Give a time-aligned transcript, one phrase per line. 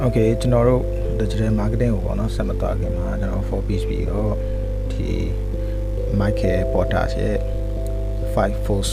[0.00, 0.82] โอเคကျွန်တော်တို့
[1.20, 4.34] digital marketing ကိုပေါ့နော်ဆက်မသွားခင်မှာကျွန်တော် for piece ပြီးတော့
[4.92, 5.08] ဒီ
[6.20, 7.36] Michael Porter ရဲ့
[8.34, 8.92] five force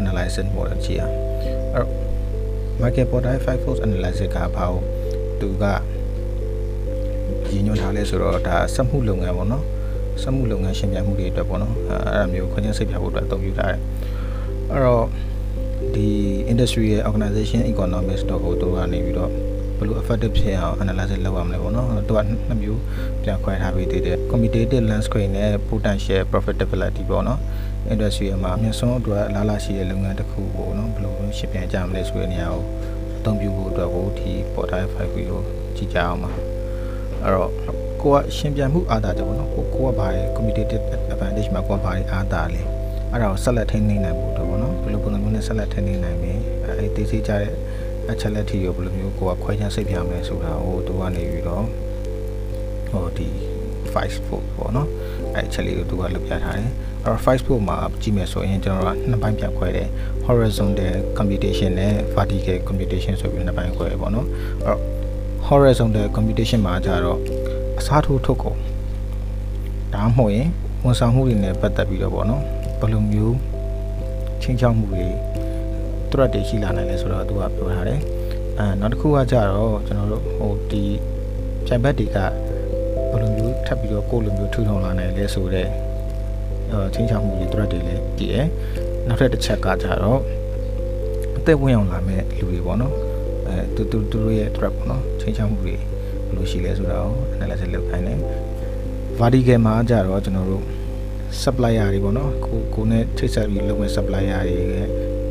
[0.00, 1.10] analysis model ကြီးอ่ะ
[1.74, 1.92] အဲ့တော့
[2.82, 4.82] Michael Porter ရဲ့ five force analysis ကဘာလို့
[5.40, 5.64] သူက
[7.50, 9.64] ရည်ညွှန်းထားလဲဆိုတော့ဒါစက်မှုလုပ်ငန်းပေါ့နော်
[10.22, 13.80] စက်မှုလုပ်ငန်းရှင်ပြမှုတွေအတွက်ပေါ့နော်အဲ့ဒါမျိုးခွင့်ရစိတ်ပြဖို့အတွက်အသုံးပြုထားတယ်
[14.70, 15.06] အဲ့တော့
[15.95, 16.09] ဒီ
[16.51, 19.31] industry ရဲ့ organization economics တော့ကိုသူကနေပြီးတော့
[19.77, 22.81] ဘယ်လို effective ဖြစ်အောင် analysis လုပ်ရမလဲပေါ့နော်သူကနှစ်မျိုး
[23.23, 27.39] ပြန်ခွဲထားပြီးတည်တယ် commutative landscape နဲ့ potential profitability ပေါ့နော်
[27.93, 32.63] industry မှာအမြင့်ဆုံးအတွက်လာလာရှိတဲ့လုပ်ငန်းတစ်ခုပေါ့နော်ဘယ်လိုရှင်းပြကြမလဲဆိုတဲ့နေရာကို
[33.17, 35.41] အသုံးပြုဖို့အတွက်ကိုဒီ portal 5ကို
[35.75, 36.29] ကြည့်ကြအောင်ပါ
[37.23, 37.51] အဲ့တော့
[38.01, 40.83] ကိုကရှင်းပြမှုအားသာတယ်ပေါ့နော်ကိုကိုကဘာလဲ commutative
[41.13, 42.61] advantage မှာကိုကဘာလဲအားသာလဲ
[43.15, 46.33] အဲ့ဒါကိုဆက်လက်ထိန်းသိမ်းနိုင်ဖို့တော့ပေါ့နော်ဘယ်လိုပုံစံမျိုးနဲ့ဆက်လက်ထိန်းသိမ်းနိုင်မလဲ
[46.65, 47.51] အဲ့ဒီသိစိကြတဲ့
[48.11, 51.65] အချက်လက်ထီကိုဘယ်လိုမျိုးကိုကခွဲခြားစိတ်ပြမလဲဆိုတာဟိုသူကနေပြီးတော့
[52.91, 53.27] ဟိုဒီ
[53.93, 54.89] 5 foot ပေါ့နော်
[55.35, 56.71] အဲ့ချက်လေးကိုသူကလုပ်ပြထားတယ်
[57.03, 59.87] အဲ့တော့5 foot မှာကြည့်မယ်ဆိုရင်ကျွန်တော်ကနှစ်ပိုင်းပြန်ခွဲတယ်
[60.27, 64.27] horizontal computation နဲ့ vertical computation ဆိုပြီးနှစ်ပိုင်းခွဲတယ်ပေါ့နော်
[64.65, 64.81] အဲ့တော့
[65.49, 67.19] horizontal computation မှာကျတော့
[67.79, 68.57] အစားထိုးထုတ်ကုန်
[69.93, 70.47] ဒါမှမဟုတ်ရင်
[70.83, 72.43] ဝန်ဆောင်မှုတွေနဲ့ပတ်သက်ပြီးတော့ပေါ့နော်
[72.85, 73.37] ဘယ်လိုမျိုး
[74.41, 75.05] ချင်းချောက်မှုတွေ
[76.11, 77.99] threat တွေရှိလာနိုင်လဲဆိုတော့သူကပြောထားတယ်
[78.59, 80.83] အဲနောက်တစ်ခုကကြတော့ကျွန်တော်တို့ဟိုဒီ
[81.65, 82.17] ပြိုင်ဘက်တွေက
[83.11, 85.69] ဘယ်လိုမျိုးထပ်ပြီးတော့ကိုယ်လိုမျိုးထူထောင်လာနိုင်လဲဆိုတော့
[86.71, 88.47] အဲချင်းချောက်မှုတွေ threat တွေလည်းကြည့်ရယ်
[89.07, 90.19] နောက်ထပ်တစ်ချက်ကကြတော့
[91.37, 92.93] အသက်ဝင်အောင်လာမဲ့လူတွေပေါ့နော်
[93.47, 98.19] အဲသူသူသူတို့ရဲ့ threat ပေါ့နော်ချင်းချောက်မှုတွေဘယ်လိုရှိလဲဆိုတာကို analysis လုပ်ခိုင်းတယ်
[99.19, 100.63] vertical မှာကြတော့ကျွန်တော်တို့
[101.43, 104.87] supplier တွေပေါ့နော်ကိုကိုနဲ့ထိတ်ဆက်ပြီးလုပ်မဲ့ supplier တွေရဲ့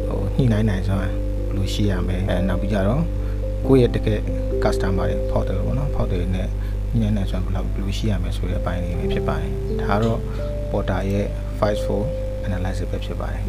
[0.08, 1.12] ဟိုညှိနှိုင်းနိုင်စွာဘယ်
[1.56, 3.02] လိုရှိရမလဲအဲနောက်ပြီးကြတော့
[3.66, 4.20] ကိုယ့်ရဲ့တကယ်
[4.64, 6.48] customer တွေဖောက်တယ်ပေါ့နော်ဖောက်တယ်နဲ့
[7.00, 10.20] ညှိနှိုင်းနိုင်စွာဘယ်လိုဘယ်လိုရှိရမလဲဆိုတဲ့အပိုင်းလေးပဲဖြစ်ပါတယ်ဒါကတော့
[10.70, 11.26] porter ရဲ့
[11.60, 13.42] 5 4 analysis ပဲဖြစ်ပါတယ်